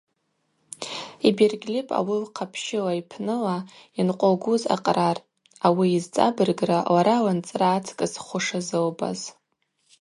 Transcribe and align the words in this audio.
Йбергьльыпӏ 1.27 1.93
ауи 1.99 2.17
лхъапщыла 2.23 2.93
йпныла 3.01 3.57
йынкъвылгуз 3.95 4.63
акърар, 4.75 5.17
ауи 5.65 5.85
йызцӏабыргра 5.93 6.79
лара 6.93 7.17
лынцӏра 7.23 7.67
ацкӏыс 7.77 8.13
хвы 8.23 8.39
шазылбаз. 8.45 9.19